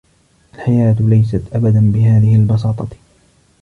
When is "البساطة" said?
2.35-2.87